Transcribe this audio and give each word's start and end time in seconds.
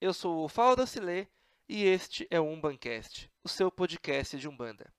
Eu 0.00 0.12
sou 0.12 0.44
o 0.44 0.48
Fausto 0.48 0.86
Silê 0.86 1.26
e 1.68 1.84
este 1.84 2.26
é 2.30 2.38
o 2.38 2.44
Umbancast, 2.44 3.30
o 3.42 3.48
seu 3.48 3.70
podcast 3.70 4.38
de 4.38 4.48
Umbanda. 4.48 4.92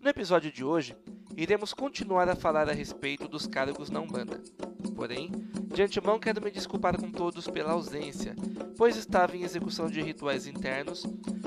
No 0.00 0.08
episódio 0.08 0.50
de 0.50 0.64
hoje, 0.64 0.96
iremos 1.36 1.72
continuar 1.72 2.28
a 2.28 2.34
falar 2.34 2.68
a 2.68 2.72
respeito 2.72 3.28
dos 3.28 3.46
cargos 3.46 3.90
na 3.90 4.00
Umbanda. 4.00 4.42
Porém, 4.96 5.30
de 5.72 5.82
antemão 5.82 6.18
quero 6.18 6.42
me 6.42 6.50
desculpar 6.50 6.98
com 7.00 7.10
todos 7.10 7.46
pela 7.48 7.72
ausência, 7.72 8.34
pois 8.82 8.96
estava 8.96 9.36
em 9.36 9.44
execução 9.44 9.88
de 9.88 10.02
rituais 10.02 10.48
internos 10.48 11.06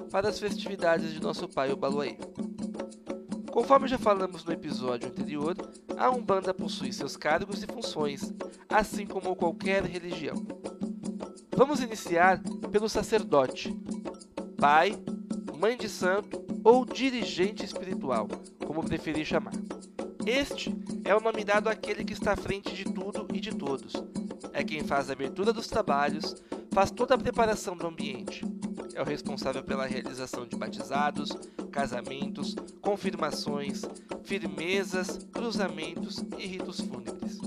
para 0.10 0.30
as 0.30 0.40
festividades 0.40 1.12
de 1.12 1.22
nosso 1.22 1.50
pai 1.50 1.70
o 1.70 1.76
Baluaí. 1.76 2.18
Conforme 3.52 3.90
já 3.90 3.98
falamos 3.98 4.46
no 4.46 4.54
episódio 4.54 5.10
anterior, 5.10 5.54
a 5.98 6.10
Umbanda 6.10 6.54
possui 6.54 6.94
seus 6.94 7.18
cargos 7.18 7.62
e 7.62 7.68
funções, 7.68 8.34
assim 8.70 9.06
como 9.06 9.36
qualquer 9.36 9.84
religião. 9.84 10.36
Vamos 11.54 11.82
iniciar 11.82 12.42
pelo 12.72 12.88
sacerdote, 12.88 13.78
pai, 14.58 14.98
mãe 15.60 15.76
de 15.76 15.90
santo 15.90 16.42
ou 16.64 16.86
dirigente 16.86 17.66
espiritual, 17.66 18.30
como 18.66 18.82
preferir 18.82 19.26
chamar. 19.26 19.56
Este 20.26 20.74
é 21.04 21.14
o 21.14 21.20
nome 21.20 21.44
dado 21.44 21.68
àquele 21.68 22.06
que 22.06 22.14
está 22.14 22.32
à 22.32 22.38
frente 22.38 22.74
de 22.74 22.86
tudo 22.86 23.28
e 23.34 23.42
de 23.42 23.54
todos. 23.54 23.92
É 24.54 24.64
quem 24.64 24.86
faz 24.86 25.10
a 25.10 25.14
abertura 25.14 25.52
dos 25.52 25.68
trabalhos, 25.68 26.42
faz 26.76 26.92
toda 26.92 27.16
a 27.16 27.18
preparação 27.18 27.78
do 27.78 27.88
ambiente. 27.88 28.44
É 28.94 29.02
o 29.02 29.06
responsável 29.06 29.64
pela 29.64 29.86
realização 29.86 30.46
de 30.46 30.58
batizados, 30.58 31.32
casamentos, 31.72 32.54
confirmações, 32.82 33.84
firmezas, 34.26 35.20
cruzamentos 35.32 36.22
e 36.38 36.46
ritos 36.46 36.82
fúnebres. 36.82 37.40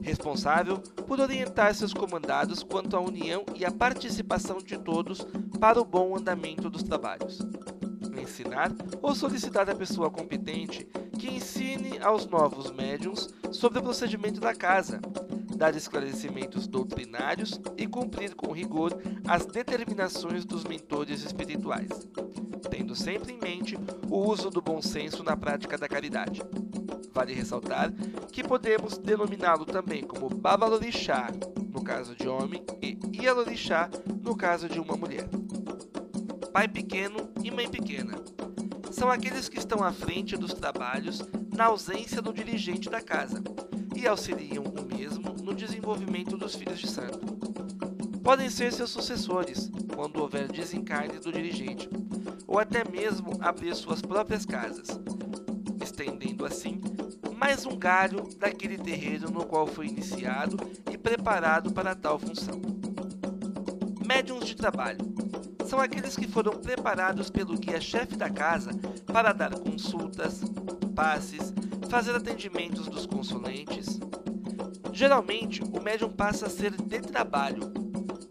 Responsável 0.00 0.78
por 1.08 1.18
orientar 1.18 1.74
seus 1.74 1.92
comandados 1.92 2.62
quanto 2.62 2.96
à 2.96 3.00
união 3.00 3.44
e 3.56 3.64
à 3.64 3.70
participação 3.72 4.58
de 4.58 4.78
todos 4.78 5.26
para 5.58 5.80
o 5.80 5.84
bom 5.84 6.16
andamento 6.16 6.70
dos 6.70 6.84
trabalhos 6.84 7.40
ensinar 8.22 8.70
ou 9.02 9.14
solicitar 9.14 9.68
a 9.68 9.74
pessoa 9.74 10.08
competente 10.08 10.84
que 11.18 11.28
ensine 11.28 11.98
aos 11.98 12.26
novos 12.26 12.70
médiums 12.70 13.28
sobre 13.50 13.80
o 13.80 13.82
procedimento 13.82 14.40
da 14.40 14.54
casa, 14.54 15.00
dar 15.56 15.74
esclarecimentos 15.76 16.66
doutrinários 16.66 17.60
e 17.76 17.86
cumprir 17.86 18.34
com 18.34 18.52
rigor 18.52 18.96
as 19.26 19.46
determinações 19.46 20.44
dos 20.44 20.64
mentores 20.64 21.24
espirituais, 21.24 21.88
tendo 22.70 22.94
sempre 22.94 23.32
em 23.32 23.38
mente 23.38 23.76
o 24.10 24.18
uso 24.18 24.50
do 24.50 24.60
bom 24.60 24.80
senso 24.80 25.22
na 25.22 25.36
prática 25.36 25.78
da 25.78 25.88
caridade. 25.88 26.42
Vale 27.12 27.34
ressaltar 27.34 27.92
que 28.30 28.42
podemos 28.42 28.98
denominá-lo 28.98 29.66
também 29.66 30.02
como 30.02 30.28
Babalorixá, 30.28 31.28
no 31.72 31.82
caso 31.82 32.14
de 32.16 32.26
homem, 32.26 32.64
e 32.80 32.98
Ialorixá, 33.22 33.90
no 34.22 34.34
caso 34.34 34.68
de 34.68 34.80
uma 34.80 34.96
mulher 34.96 35.28
pai 36.52 36.68
pequeno 36.68 37.30
e 37.42 37.50
mãe 37.50 37.66
pequena. 37.66 38.22
São 38.90 39.10
aqueles 39.10 39.48
que 39.48 39.58
estão 39.58 39.82
à 39.82 39.90
frente 39.90 40.36
dos 40.36 40.52
trabalhos 40.52 41.22
na 41.56 41.64
ausência 41.64 42.20
do 42.20 42.32
dirigente 42.32 42.90
da 42.90 43.00
casa 43.00 43.42
e 43.96 44.06
auxiliam 44.06 44.62
o 44.64 44.94
mesmo 44.94 45.31
no 45.42 45.54
desenvolvimento 45.54 46.36
dos 46.36 46.54
filhos 46.54 46.78
de 46.78 46.88
santo. 46.88 47.20
Podem 48.22 48.48
ser 48.48 48.72
seus 48.72 48.90
sucessores, 48.90 49.70
quando 49.94 50.22
houver 50.22 50.50
desencarne 50.50 51.18
do 51.18 51.32
dirigente, 51.32 51.90
ou 52.46 52.58
até 52.58 52.88
mesmo 52.88 53.32
abrir 53.40 53.74
suas 53.74 54.00
próprias 54.00 54.46
casas, 54.46 54.88
estendendo 55.82 56.46
assim 56.46 56.80
mais 57.42 57.66
um 57.66 57.76
galho 57.76 58.28
daquele 58.38 58.78
terreiro 58.78 59.28
no 59.28 59.44
qual 59.44 59.66
foi 59.66 59.88
iniciado 59.88 60.56
e 60.88 60.96
preparado 60.96 61.72
para 61.72 61.92
tal 61.92 62.16
função. 62.16 62.62
Médiuns 64.06 64.46
de 64.46 64.54
trabalho 64.54 65.00
são 65.66 65.80
aqueles 65.80 66.16
que 66.16 66.28
foram 66.28 66.52
preparados 66.52 67.30
pelo 67.30 67.58
guia-chefe 67.58 68.14
da 68.14 68.30
casa 68.30 68.70
para 69.12 69.32
dar 69.32 69.58
consultas, 69.58 70.40
passes, 70.94 71.52
fazer 71.88 72.14
atendimentos 72.14 72.86
dos 72.86 73.06
consulentes. 73.06 73.98
Geralmente, 74.92 75.62
o 75.62 75.82
médium 75.82 76.10
passa 76.10 76.46
a 76.46 76.50
ser 76.50 76.70
de 76.70 77.00
trabalho, 77.00 77.72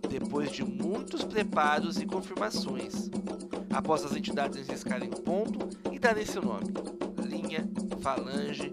depois 0.07 0.51
de 0.51 0.63
muitos 0.63 1.23
preparos 1.23 1.97
e 1.97 2.05
confirmações, 2.05 3.09
após 3.73 4.05
as 4.05 4.15
entidades 4.15 4.67
riscarem 4.67 5.09
o 5.09 5.21
ponto 5.21 5.67
e 5.91 5.97
darem 5.97 6.25
seu 6.25 6.41
nome, 6.41 6.71
linha, 7.17 7.67
falange, 7.99 8.71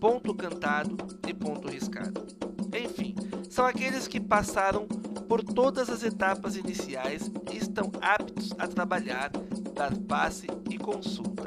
ponto 0.00 0.34
cantado 0.34 0.96
e 1.28 1.34
ponto 1.34 1.68
riscado. 1.68 2.26
Enfim, 2.74 3.14
são 3.50 3.66
aqueles 3.66 4.08
que 4.08 4.18
passaram 4.18 4.86
por 5.28 5.42
todas 5.42 5.90
as 5.90 6.02
etapas 6.02 6.56
iniciais 6.56 7.30
e 7.52 7.56
estão 7.58 7.92
aptos 8.00 8.50
a 8.58 8.66
trabalhar, 8.66 9.30
dar 9.74 9.94
passe 10.08 10.46
e 10.70 10.78
consulta. 10.78 11.45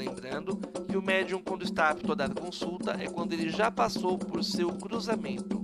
Lembrando 0.00 0.56
que 0.88 0.96
o 0.96 1.02
médium, 1.02 1.42
quando 1.42 1.62
está 1.62 1.90
apto 1.90 2.12
a 2.12 2.14
dar 2.14 2.32
consulta, 2.32 2.92
é 2.92 3.06
quando 3.06 3.34
ele 3.34 3.50
já 3.50 3.70
passou 3.70 4.16
por 4.16 4.42
seu 4.42 4.72
cruzamento, 4.72 5.62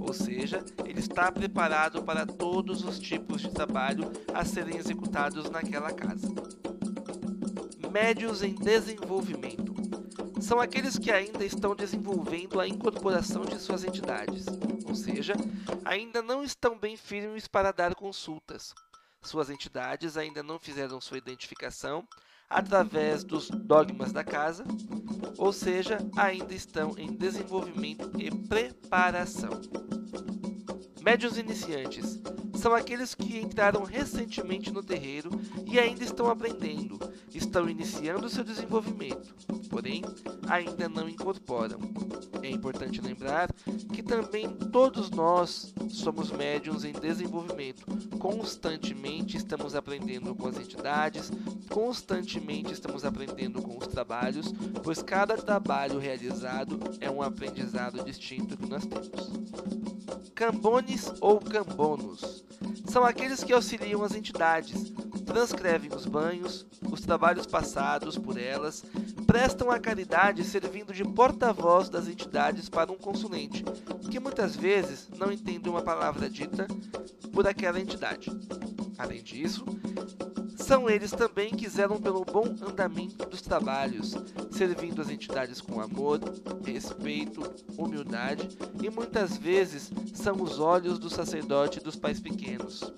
ou 0.00 0.12
seja, 0.12 0.64
ele 0.84 0.98
está 0.98 1.30
preparado 1.30 2.02
para 2.02 2.26
todos 2.26 2.82
os 2.82 2.98
tipos 2.98 3.42
de 3.42 3.50
trabalho 3.50 4.10
a 4.34 4.44
serem 4.44 4.76
executados 4.76 5.48
naquela 5.48 5.92
casa. 5.92 6.26
Médios 7.92 8.42
em 8.42 8.56
desenvolvimento 8.56 9.72
são 10.40 10.58
aqueles 10.58 10.98
que 10.98 11.12
ainda 11.12 11.44
estão 11.44 11.76
desenvolvendo 11.76 12.58
a 12.58 12.66
incorporação 12.66 13.44
de 13.44 13.60
suas 13.60 13.84
entidades 13.84 14.46
ou 14.84 14.96
seja, 14.96 15.34
ainda 15.84 16.20
não 16.20 16.42
estão 16.42 16.76
bem 16.76 16.96
firmes 16.96 17.46
para 17.46 17.70
dar 17.70 17.94
consultas. 17.94 18.74
Suas 19.22 19.48
entidades 19.48 20.16
ainda 20.16 20.42
não 20.42 20.58
fizeram 20.58 21.00
sua 21.00 21.18
identificação 21.18 22.04
através 22.54 23.24
dos 23.24 23.50
dogmas 23.50 24.12
da 24.12 24.22
casa, 24.22 24.64
ou 25.36 25.52
seja, 25.52 25.98
ainda 26.16 26.54
estão 26.54 26.94
em 26.96 27.12
desenvolvimento 27.12 28.12
e 28.16 28.30
preparação. 28.30 29.50
Médios 31.02 31.36
iniciantes 31.36 32.22
são 32.64 32.74
aqueles 32.74 33.14
que 33.14 33.36
entraram 33.36 33.84
recentemente 33.84 34.72
no 34.72 34.82
terreiro 34.82 35.30
e 35.66 35.78
ainda 35.78 36.02
estão 36.02 36.30
aprendendo, 36.30 36.98
estão 37.34 37.68
iniciando 37.68 38.26
seu 38.26 38.42
desenvolvimento, 38.42 39.34
porém 39.68 40.02
ainda 40.48 40.88
não 40.88 41.06
incorporam. 41.06 41.78
É 42.42 42.48
importante 42.48 43.02
lembrar 43.02 43.52
que 43.92 44.02
também 44.02 44.48
todos 44.48 45.10
nós 45.10 45.74
somos 45.90 46.30
médiums 46.30 46.84
em 46.84 46.92
desenvolvimento. 46.92 47.84
Constantemente 48.18 49.36
estamos 49.36 49.74
aprendendo 49.74 50.34
com 50.34 50.48
as 50.48 50.56
entidades, 50.56 51.30
constantemente 51.68 52.72
estamos 52.72 53.04
aprendendo 53.04 53.60
com 53.60 53.76
os 53.76 53.86
trabalhos, 53.88 54.54
pois 54.82 55.02
cada 55.02 55.36
trabalho 55.36 55.98
realizado 55.98 56.80
é 56.98 57.10
um 57.10 57.20
aprendizado 57.20 58.02
distinto 58.02 58.56
que 58.56 58.66
nós 58.66 58.86
temos. 58.86 60.03
Cambones 60.34 61.12
ou 61.20 61.40
cambonos 61.40 62.44
são 62.86 63.04
aqueles 63.04 63.42
que 63.42 63.52
auxiliam 63.52 64.02
as 64.02 64.14
entidades, 64.14 64.92
transcrevem 65.24 65.90
os 65.94 66.06
banhos, 66.06 66.66
os 66.90 67.00
trabalhos 67.00 67.46
passados 67.46 68.18
por 68.18 68.38
elas, 68.38 68.84
prestam 69.26 69.70
a 69.70 69.78
caridade 69.78 70.44
servindo 70.44 70.92
de 70.92 71.04
porta-voz 71.04 71.88
das 71.88 72.08
entidades 72.08 72.68
para 72.68 72.92
um 72.92 72.96
consulente, 72.96 73.64
que 74.10 74.20
muitas 74.20 74.54
vezes 74.54 75.08
não 75.18 75.32
entende 75.32 75.68
uma 75.68 75.82
palavra 75.82 76.28
dita 76.28 76.66
por 77.32 77.46
aquela 77.48 77.80
entidade. 77.80 78.30
Além 78.98 79.22
disso, 79.22 79.64
são 80.56 80.88
eles 80.88 81.10
também 81.10 81.50
que 81.50 81.68
zelam 81.68 82.00
pelo 82.00 82.24
bom 82.24 82.54
andamento 82.62 83.26
dos 83.26 83.42
trabalhos, 83.42 84.14
servindo 84.50 85.02
as 85.02 85.10
entidades 85.10 85.60
com 85.60 85.80
amor, 85.80 86.20
respeito, 86.64 87.42
humildade 87.76 88.48
e 88.82 88.90
muitas 88.90 89.36
vezes 89.36 89.90
são 90.14 90.40
os 90.42 90.58
olhos 90.58 90.98
do 90.98 91.10
sacerdote 91.10 91.80
dos 91.80 91.96
pais 91.96 92.20
pequenos. 92.20 92.92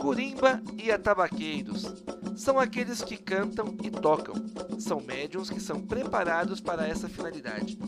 Curimba 0.00 0.62
e 0.82 0.90
atabaqueiros 0.90 2.09
são 2.40 2.58
aqueles 2.58 3.02
que 3.02 3.18
cantam 3.18 3.76
e 3.84 3.90
tocam. 3.90 4.34
São 4.78 4.98
médiums 4.98 5.50
que 5.50 5.60
são 5.60 5.78
preparados 5.78 6.58
para 6.58 6.88
essa 6.88 7.06
finalidade. 7.06 7.78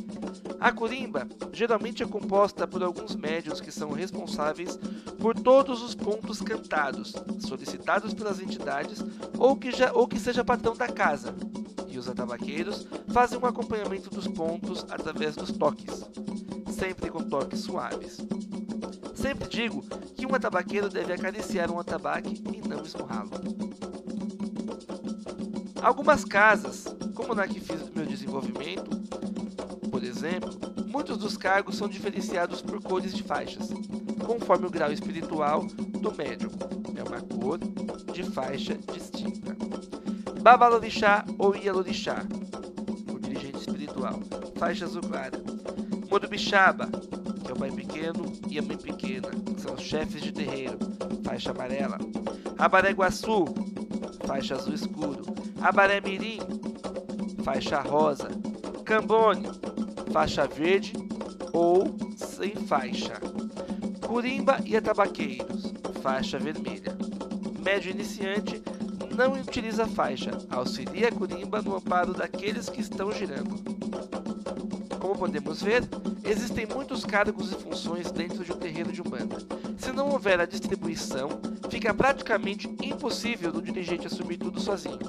A 0.61 0.71
curimba 0.71 1.27
geralmente 1.53 2.03
é 2.03 2.07
composta 2.07 2.67
por 2.69 2.83
alguns 2.83 3.17
médiums 3.17 3.63
que 3.63 3.73
são 3.73 3.93
responsáveis 3.93 4.79
por 5.19 5.35
todos 5.35 5.83
os 5.83 5.95
pontos 5.95 6.43
cantados, 6.43 7.15
solicitados 7.41 8.13
pelas 8.13 8.41
entidades 8.41 9.03
ou 9.39 9.57
que, 9.57 9.73
já, 9.73 9.91
ou 9.93 10.07
que 10.07 10.21
seja 10.21 10.45
patrão 10.45 10.77
da 10.77 10.87
casa. 10.87 11.35
E 11.89 11.99
os 11.99 12.07
atabaqueiros 12.07 12.87
fazem 13.09 13.39
um 13.39 13.47
acompanhamento 13.47 14.11
dos 14.11 14.29
pontos 14.29 14.85
através 14.91 15.35
dos 15.35 15.51
toques, 15.51 16.05
sempre 16.71 17.11
com 17.11 17.23
toques 17.23 17.61
suaves 17.61 18.19
Sempre 19.15 19.49
digo 19.49 19.83
que 20.17 20.27
um 20.27 20.35
atabaqueiro 20.35 20.89
deve 20.89 21.13
acariciar 21.13 21.71
um 21.71 21.79
atabaque 21.79 22.43
e 22.53 22.69
não 22.69 22.83
esmurrá-lo. 22.83 23.72
Algumas 25.83 26.25
casas, 26.25 26.87
como 27.13 27.35
na 27.35 27.49
que 27.49 27.59
fiz 27.59 27.91
meu 27.91 28.07
desenvolvimento, 28.07 28.97
por 29.91 30.05
exemplo, 30.05 30.53
muitos 30.87 31.19
dos 31.19 31.37
cargos 31.37 31.77
são 31.77 31.89
diferenciados 31.89 32.63
por 32.63 32.81
cores 32.81 33.13
de 33.13 33.25
faixas, 33.25 33.69
conforme 34.25 34.67
o 34.67 34.71
grau 34.71 34.93
espiritual 34.93 35.65
do 35.65 36.15
médium. 36.15 36.51
É 36.97 37.03
uma 37.03 37.21
cor 37.21 37.59
de 38.13 38.23
faixa 38.23 38.79
distinta. 38.93 39.57
Babalorixá 40.41 41.25
ou 41.37 41.57
Ialorixá, 41.57 42.25
o 43.13 43.19
dirigente 43.19 43.59
espiritual, 43.59 44.21
faixa 44.57 44.85
azul 44.85 45.03
clara. 45.03 45.43
Morubixaba, 46.09 46.87
que 47.45 47.51
é 47.51 47.55
o 47.55 47.57
pai 47.57 47.73
pequeno 47.73 48.33
e 48.49 48.57
a 48.57 48.63
mãe 48.63 48.77
pequena, 48.77 49.31
são 49.59 49.75
os 49.75 49.83
chefes 49.83 50.23
de 50.23 50.31
terreiro, 50.31 50.79
faixa 51.25 51.51
amarela. 51.51 51.99
Abareguaçu, 52.57 53.47
faixa 54.25 54.55
azul 54.55 54.75
escuro. 54.75 55.22
Abaré 55.63 56.01
Mirim, 56.01 56.41
faixa 57.45 57.81
rosa. 57.81 58.29
Cambone, 58.85 59.49
faixa 60.13 60.47
verde 60.47 60.93
ou 61.53 61.97
sem 62.17 62.57
faixa. 62.57 63.15
Curimba 64.05 64.59
e 64.67 64.77
Atabaqueiros, 64.77 65.73
faixa 66.03 66.39
vermelha. 66.39 66.97
Médio 67.65 67.93
iniciante 67.93 68.61
não 69.17 69.35
utiliza 69.35 69.87
faixa, 69.87 70.33
auxilia 70.51 71.09
a 71.09 71.13
Curimba 71.13 71.63
no 71.63 71.77
amparo 71.77 72.13
daqueles 72.13 72.69
que 72.69 72.81
estão 72.81 73.13
girando. 73.13 73.55
Como 75.03 75.19
podemos 75.19 75.61
ver, 75.61 75.83
existem 76.23 76.65
muitos 76.65 77.05
cargos 77.05 77.51
e 77.51 77.57
funções 77.57 78.13
dentro 78.13 78.45
de 78.45 78.53
um 78.53 78.57
terreiro 78.57 78.93
de 78.93 79.03
Umbanda. 79.03 79.37
Se 79.77 79.91
não 79.91 80.09
houver 80.09 80.39
a 80.39 80.47
distribuição, 80.47 81.29
fica 81.69 81.93
praticamente 81.93 82.69
impossível 82.81 83.51
do 83.51 83.61
dirigente 83.61 84.07
assumir 84.07 84.37
tudo 84.37 84.61
sozinho 84.61 85.01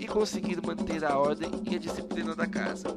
e 0.00 0.06
conseguir 0.06 0.66
manter 0.66 1.04
a 1.04 1.18
ordem 1.18 1.50
e 1.70 1.76
a 1.76 1.78
disciplina 1.78 2.34
da 2.34 2.46
casa. 2.46 2.88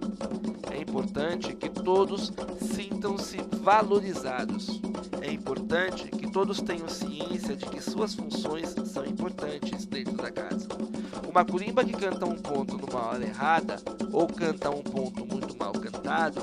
É 0.72 0.82
importante 0.82 1.54
que 1.54 1.70
todos 1.70 2.32
sintam-se 2.62 3.40
valorizados. 3.62 4.80
É 5.22 5.30
importante 5.30 6.08
que 6.08 6.32
todos 6.32 6.62
tenham 6.62 6.88
ciência 6.88 7.58
de 7.58 7.66
que 7.66 7.82
suas 7.82 8.16
funções 8.16 8.74
são 8.86 9.06
importantes 9.06 9.86
dentro 9.86 10.16
da 10.16 10.32
casa. 10.32 10.70
Uma 11.28 11.44
curimba 11.44 11.84
que 11.84 11.92
canta 11.92 12.26
um 12.26 12.36
ponto 12.36 12.78
numa 12.78 13.06
hora 13.06 13.26
errada 13.26 13.76
ou 14.14 14.28
canta 14.28 14.70
um 14.70 14.82
ponto 14.82 15.26
muito 15.26 15.58
mal 15.58 15.74
cantado 15.74 16.37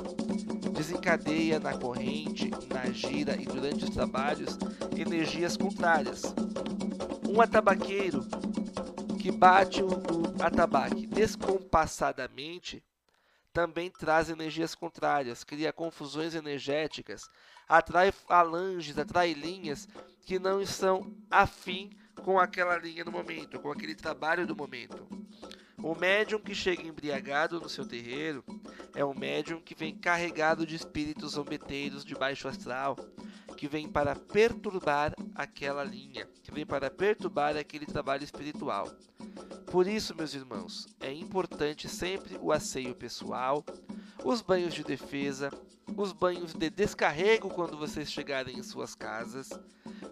desencadeia 0.73 1.59
na 1.59 1.77
corrente, 1.77 2.51
na 2.69 2.91
gira 2.91 3.41
e 3.41 3.45
durante 3.45 3.85
os 3.85 3.91
trabalhos 3.91 4.59
energias 4.97 5.57
contrárias. 5.57 6.23
Um 7.29 7.41
atabaqueiro 7.41 8.21
que 9.21 9.31
bate 9.31 9.83
o 9.83 9.89
atabaque 10.43 11.07
descompassadamente 11.07 12.83
também 13.55 13.89
traz 13.89 14.29
energias 14.29 14.75
contrárias, 14.75 15.45
cria 15.45 15.73
confusões 15.73 16.35
energéticas, 16.35 17.31
atrai 17.69 18.11
falanges, 18.11 18.99
atrai 18.99 19.33
linhas 19.33 19.89
que 20.23 20.41
não 20.41 20.61
estão 20.61 21.15
afim 21.31 21.97
com 22.25 22.39
aquela 22.39 22.77
linha 22.77 23.05
no 23.05 23.13
momento, 23.13 23.61
com 23.61 23.71
aquele 23.71 23.95
trabalho 23.95 24.45
do 24.45 24.57
momento. 24.57 25.24
O 25.85 25.95
médium 25.95 26.39
que 26.39 26.55
chega 26.55 26.83
embriagado 26.83 27.61
no 27.61 27.69
seu 27.69 27.87
terreiro 27.87 28.43
é 28.95 29.05
um 29.05 29.13
médium 29.13 29.61
que 29.61 29.75
vem 29.75 29.95
carregado 29.95 30.65
de 30.65 30.75
espíritos 30.75 31.33
zombeteiros 31.33 32.07
de 32.07 32.15
baixo 32.15 32.49
astral, 32.49 32.97
que 33.55 33.69
vem 33.69 33.87
para 33.87 34.17
perturbar 34.17 35.13
aquela 35.35 35.85
linha, 35.85 36.27
que 36.43 36.51
vem 36.51 36.65
para 36.65 36.91
perturbar 36.91 37.55
aquele 37.59 37.85
trabalho 37.85 38.25
espiritual. 38.25 38.91
Por 39.71 39.87
isso, 39.87 40.17
meus 40.17 40.33
irmãos, 40.33 40.87
é 41.01 41.13
importante 41.13 41.87
sempre 41.87 42.39
o 42.41 42.51
asseio 42.51 42.95
pessoal, 42.95 43.63
os 44.25 44.41
banhos 44.41 44.73
de 44.73 44.85
defesa, 44.85 45.51
os 45.99 46.15
banhos 46.15 46.55
de 46.55 46.71
descarrego 46.71 47.51
quando 47.51 47.77
vocês 47.77 48.11
chegarem 48.11 48.59
em 48.59 48.63
suas 48.63 48.95
casas, 48.95 49.51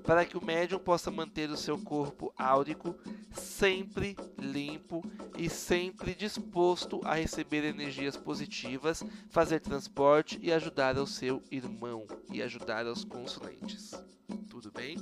para 0.05 0.25
que 0.25 0.37
o 0.37 0.45
médium 0.45 0.79
possa 0.79 1.11
manter 1.11 1.51
o 1.51 1.57
seu 1.57 1.79
corpo 1.79 2.33
áurico 2.37 2.97
sempre 3.33 4.17
limpo 4.39 5.03
e 5.37 5.49
sempre 5.49 6.15
disposto 6.15 7.01
a 7.05 7.15
receber 7.15 7.65
energias 7.65 8.17
positivas, 8.17 9.03
fazer 9.29 9.61
transporte 9.61 10.39
e 10.43 10.53
ajudar 10.53 10.97
ao 10.99 11.07
seu 11.07 11.43
irmão 11.51 12.07
e 12.31 12.43
ajudar 12.43 12.87
aos 12.87 13.05
consulentes. 13.05 13.93
Tudo 14.49 14.71
bem? 14.71 14.99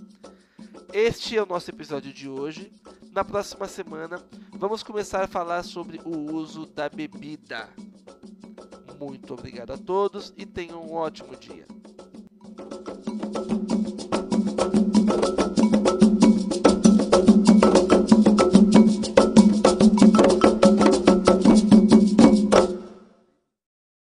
Este 0.92 1.36
é 1.36 1.42
o 1.42 1.46
nosso 1.46 1.70
episódio 1.70 2.12
de 2.12 2.28
hoje. 2.28 2.72
Na 3.12 3.24
próxima 3.24 3.66
semana, 3.66 4.22
vamos 4.52 4.82
começar 4.82 5.24
a 5.24 5.28
falar 5.28 5.62
sobre 5.62 6.00
o 6.04 6.32
uso 6.32 6.66
da 6.66 6.88
bebida. 6.88 7.68
Muito 8.98 9.34
obrigado 9.34 9.72
a 9.72 9.78
todos 9.78 10.32
e 10.36 10.44
tenham 10.44 10.82
um 10.82 10.92
ótimo 10.92 11.34
dia. 11.36 11.66